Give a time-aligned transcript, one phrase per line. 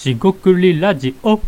[0.00, 1.38] しごくりラジオ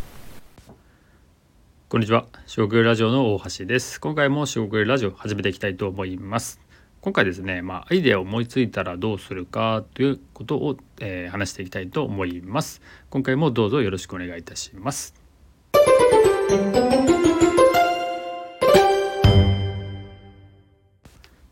[1.88, 2.26] こんにちは。
[2.46, 3.98] しごくりラジオの大橋です。
[3.98, 6.60] 今回もしごくりラジオ始めていきたいと思います。
[7.00, 12.82] 今回ですね、まあ、アイデアを思いついたらどうするかということを、えー話していきたいと思います。
[13.08, 15.14] 今回もどうぞよろしくお願いいたします。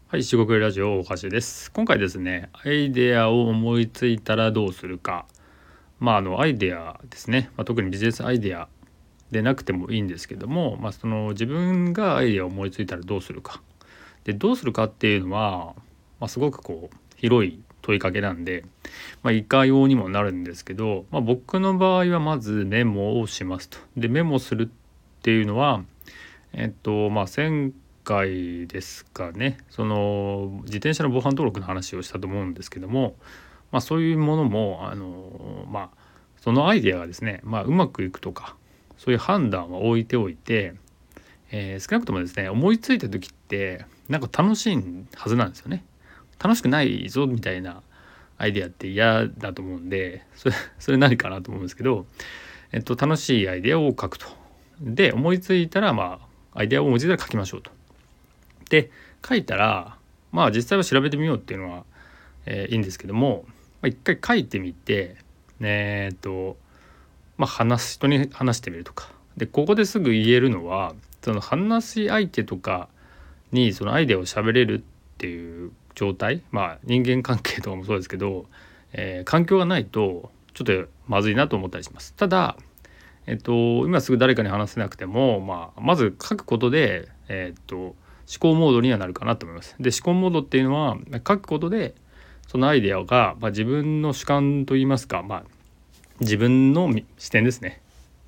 [0.08, 1.72] はい、しごくりラジオ大橋です。
[1.72, 5.24] 今回ですね、アイデアを思いついたらどうするか。
[6.00, 8.68] まあ、あのアイデアですね、まあ、特にビジネスアイデア
[9.30, 13.62] でなくてもいいんですけども、まあ、その自分がアイデアを思いついたらどうするか。
[14.24, 15.74] でどうするかっていうのは、
[16.18, 18.64] まあ、すごくこう広い問いかけなんで、
[19.22, 23.78] まあ、いかようにもなるんですけど、まあ、僕の場合はまずメモをしますと。
[23.96, 25.82] でメモするっていうのは
[26.52, 27.72] えっとまあ前
[28.04, 29.58] 回ですかね。
[29.70, 33.16] その自転車の防犯登録の話をしたと思うんですけども、
[33.70, 35.99] まあ、そういうものもあのまあ
[36.40, 38.56] そのアイデアがですね、まあ、うまくいくとか
[38.96, 40.74] そういう判断は置いておいて、
[41.50, 44.82] えー少なくともですね思いついた時ってなんか楽しい
[45.14, 45.84] はずなんですよね。
[46.42, 47.82] 楽しくないぞみたいな
[48.38, 52.06] アイデアって嫌だと思うんでそれそれ何かなと思うんですけど、
[52.72, 54.26] えっと、楽しいアイデアを書くと。
[54.80, 56.20] で思いついたらま
[56.54, 57.70] あアイデアを思いついたら書きましょうと。
[58.70, 58.90] で
[59.26, 59.96] 書いたら
[60.32, 61.84] まあ実際は調べてみようっていうのは、
[62.46, 63.52] えーいいんですけども、ま
[63.82, 65.16] あ、一回書いてみて
[65.60, 66.56] えーっと
[67.36, 72.88] まあ話す人に話してみるとかでここですぐ言えるのはその話し相手とか
[73.52, 74.82] にそのアイデアを喋れるっ
[75.18, 78.46] ていう状態まあ人間関係とかもそうですけど、
[78.92, 82.14] えー環境がないとちょっとまずいなと思ったりします。
[82.14, 82.56] ただ
[83.26, 87.94] えっと、今すぐ誰かに話せなくても、まあ、まず書くことで、えっと、思
[88.40, 89.76] 考モードにはなるかなと思います。
[89.78, 91.94] で思考モードっていうのは書くことで
[92.50, 95.44] そのアイデアが、まあ、自分の主観といいますか、まあ、
[96.18, 97.80] 自分の視点ですね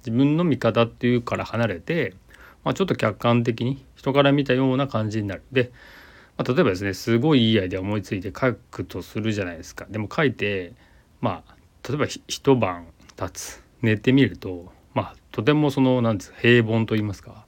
[0.06, 2.14] 自分の見方っていうから離れて、
[2.62, 5.42] まあ、ちょっと客観的に人から見たような感じになる。
[5.50, 5.72] で、
[6.36, 9.86] まあ、例えばですねすごいいいアイデア思いついて書くとするじゃないですか。
[9.90, 10.72] でも書いて
[11.20, 11.56] まあ
[11.88, 17.44] 例えば一晩経つ寝てみるとまあとてもそのなんです平凡と言いますか、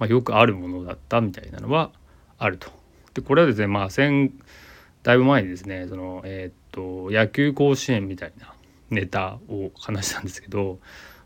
[0.00, 1.92] まあ、よくあるものだったみたいなのは
[2.38, 2.72] あると。
[3.14, 3.90] でこれはですねまあ
[5.08, 8.52] だいぶ前にですねそのえーっと野球甲子園みたいな
[8.90, 10.80] ネタを話したんですけど、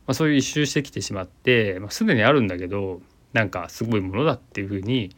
[0.06, 3.00] まあ、そういう一周してきてしまって、まあ、すでにあるんだけど
[3.32, 5.16] なんかすごいものだっていうふうに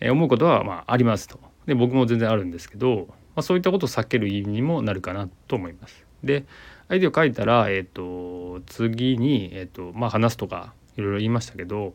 [0.00, 1.40] 思うことはまあありますと。
[1.66, 6.06] で僕も全然あるんですけど、まあ、そういったことを避ける意味にもなるかなと思います。
[6.22, 6.44] で
[6.86, 11.94] アイデアを書いたら、えー、と次に、えーとまあ、話すとかいろいろ言いましたけど、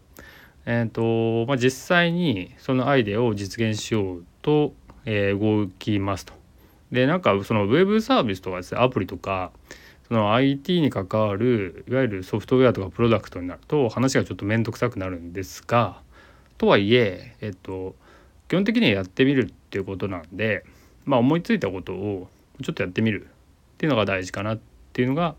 [0.66, 4.74] えーとまあ、実際にそのアイデアを実現しようと、
[5.12, 6.34] えー動きますと。
[6.92, 9.52] でなんかそのウェブサービスとかですねアプリとか
[10.08, 16.02] その IT に関わるいわゆるソフトウェアとかプロダクトになると話がちょっと面倒くさくなるんですが
[16.58, 17.96] とはいええっと
[18.48, 20.64] 基本的にはやってみるっていうことなんで
[21.06, 22.28] まあ思いついたことを
[22.64, 23.28] ちょっとやってみるっ
[23.78, 24.60] ていうのが大事かなっ
[24.94, 25.36] ていうのが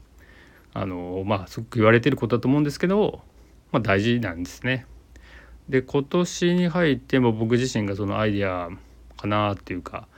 [0.72, 3.20] あのまあすごく言われてることだと思うんですけど、
[3.72, 4.86] まあ、大事なんですね。
[5.68, 8.70] で今年に入っても僕自身がそのアイデア
[9.20, 10.08] かなっていうか、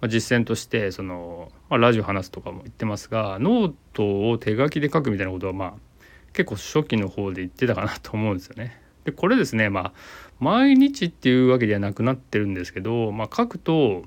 [0.00, 5.72] まあ、実践としてその、まあ、ラジオ話すとかも言ってますがノートを手書きで書くみたいなことはまあ
[6.32, 8.80] 結構初期の方で言ってたかなと思うんですよね。
[9.04, 9.92] でこれですねまあ
[10.38, 14.04] 毎日っていうわけではなくなってるんですけど、まあ、書くと、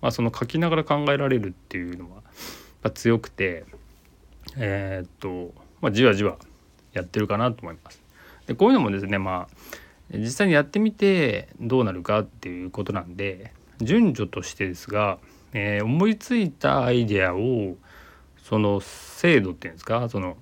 [0.00, 2.08] まあ、その書きながら考えられるっていうの
[2.82, 3.64] は強くて
[4.56, 6.36] えーっと、まあ、じわじわ
[6.92, 8.02] やってるかなと思います。
[8.46, 9.72] でこういうのもですねまあ
[10.12, 13.52] 実際にやってみてどうなるかっていうことなんで
[13.84, 15.18] 順序としてですが、
[15.52, 17.76] えー思いついたアイデアを
[18.42, 20.08] その精度っていうんですか？
[20.08, 20.36] その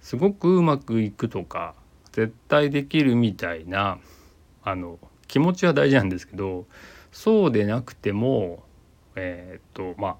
[0.00, 1.74] すごくうまくいくとか
[2.12, 3.98] 絶対できるみたいな
[4.64, 4.98] あの
[5.28, 6.66] 気持ちは大事なんですけど
[7.10, 8.62] そうでなくても
[9.16, 10.16] えーっとまあ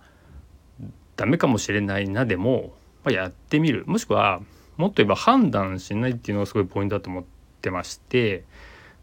[1.17, 2.73] ダメかもしれないなでも、
[3.05, 3.85] まあ、やってみる。
[3.87, 4.41] もしくは
[4.77, 7.25] もっと言えば判断しないっていうのがすごいポイントだと思っ
[7.61, 8.45] てまして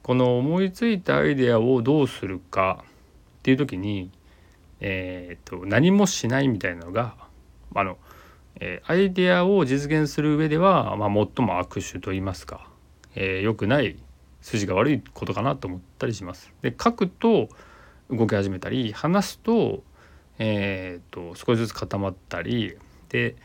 [0.01, 2.83] この思いついたアイデアをどうするか
[3.39, 4.11] っていう時に、
[4.79, 7.15] えー、と何もしないみたいなのが
[7.75, 7.97] あの、
[8.59, 12.67] えーアイデアを実現する上では、まあ、最も悪手と言いますか、
[13.15, 13.97] えー良くない
[14.41, 16.53] 筋が悪いことかなと思ったりします。
[16.61, 17.49] で書くと
[18.09, 19.83] 動き始めたり話すと,、
[20.39, 22.77] えー、と少しずつ固まったり
[23.09, 23.35] で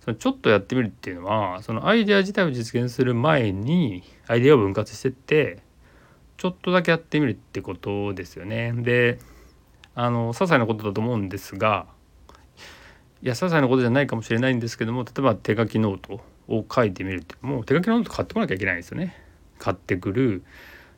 [0.00, 5.62] そのちょっとやってみるっていうのはそのアイデア自体を実現する前にアイデアを分割してって
[6.36, 8.72] ちょっとだけやってみるってことですよね。
[8.72, 9.18] で
[9.94, 11.86] あの些細なことだと思うんですが
[13.22, 19.16] いや些細なことじゃないかもしれないんですけども例えば手書きノートを書いてみるってもう手書きノート買ってこなきゃいけないんですよね。
[19.58, 20.44] 買ってくる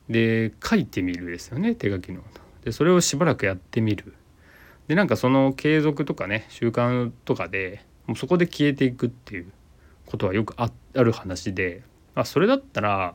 [0.08, 2.40] で書いてみるですよね手書きノート。
[2.64, 4.14] でそれをしばらくやってみる。
[4.88, 9.52] でなんかその継続とかね習慣とかでもうそこで消えていくっていう
[10.06, 11.82] ことはよくある話で、
[12.14, 13.14] まあ、それだったら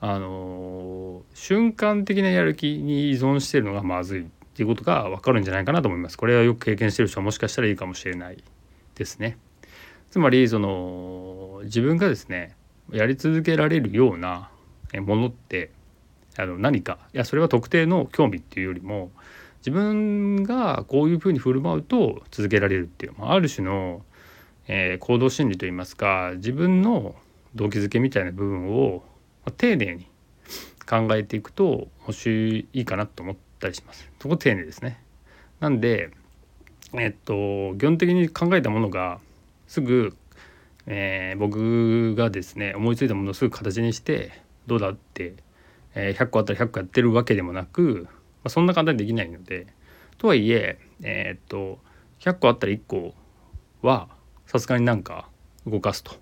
[0.00, 6.16] あの瞬間的なやる気に依存してるのがまずいっていうことが分かるんじゃないかなと思います。
[6.16, 8.42] これはよく経験してる人はもしかしたらいいかもしれない
[8.94, 9.36] ですね。
[10.12, 12.54] つまりその自分がですね
[12.92, 14.50] やり続けられるような
[15.00, 15.72] ものって
[16.38, 19.10] あの何かいやそれは特定の興味っていうよりも
[19.58, 24.02] 自分がこういうふうに振る舞うと続けられるっていう、まあ、ある種の、
[24.68, 27.16] えー、行動心理といいますか自分の
[27.56, 29.02] 動機づけみたいな部分を、
[29.44, 30.06] ま、丁寧に
[30.88, 34.08] 考えていくと面白いかなと思ったりします。
[34.20, 35.00] そこ丁寧ですね。
[35.60, 36.10] なんで
[36.92, 39.18] えっと基本的に考えたものが
[39.66, 40.14] すぐ、
[40.86, 44.32] えー、僕がですね思いついたものをすぐ形にして
[44.66, 45.34] どうだって、
[45.94, 48.10] えー、100個あったら100個やってるわけでもなく、ま
[48.44, 49.66] あ、そんな簡単にできないので
[50.18, 51.78] とはいええー、っと
[52.20, 53.14] 100個あったら1個
[53.82, 54.08] は
[54.46, 55.28] さすがになんか
[55.66, 56.12] 動かすと。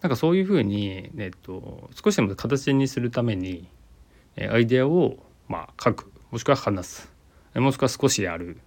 [0.00, 3.68] なんかそういうふうに、えっと、少しでも形にするために
[4.36, 5.16] えアイデアを
[5.48, 7.10] まあ書くもしくは話す
[7.54, 8.58] もしくは少しやる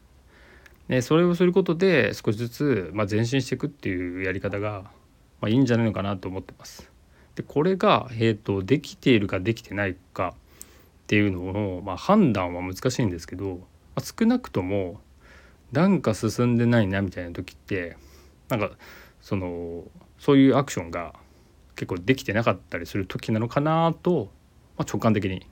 [0.88, 4.83] でそれをすることで少しずつ、まあ、前進していくっていうやり方が、
[5.41, 6.91] まあ、いいんじゃないのかなと思ってます。
[7.33, 13.57] でこれが、えーと、できているかできてないかっていうのの、まあ、判断は難しいんですけど、ま
[13.95, 15.01] あ、少なくとも
[15.71, 17.97] なんか進んでないなみたいな時って
[18.50, 18.69] なんか
[19.21, 19.85] その
[20.19, 21.15] そういうアクションが
[21.75, 24.29] 結構できてなかったりする時なのかなと、
[24.77, 25.47] まあ、直感的に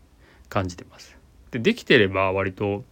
[0.48, 1.23] 感じてます。
[1.53, 2.83] でできてれば割と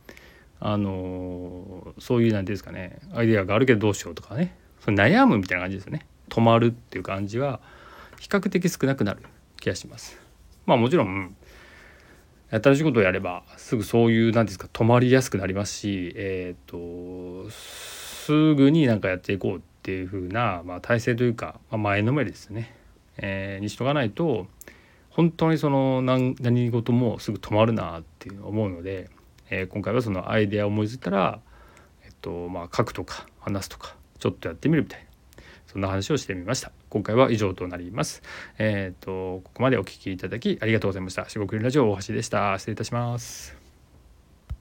[0.60, 7.60] あのそういう何ていうんですかねアイデアがあるけどどうしようとかねそ悩むみたいな感じですよね止まるっていう感じは
[8.20, 9.24] 比較的少なくなる
[9.60, 10.20] 気がします。
[10.68, 11.36] まあもちろん
[12.52, 22.76] 新しいことをやればすぐそういう何ですか止まりやすくなりますしえっ、ー、とすぐになんかやっていこうっていう風なまあ体制というか、まあ、前のめりですね、
[23.18, 24.46] えー、にしとかないと
[25.12, 29.10] 本当にその何何事もすぐ止まるなっていう思うので
[29.52, 31.40] えー、今回はそのアイデアを思いついたら、
[32.06, 35.06] えっとまあ、書くとか話すとかちょっとやってみるみたいな
[35.68, 36.74] そんな話をしてみました。
[36.90, 38.24] 今回は以上となります。
[38.58, 41.30] えっ、とここまでお聞きいただきありがとうございました。
[41.30, 42.58] 四国ラジオ大橋でした。
[42.58, 43.61] 失礼いたします。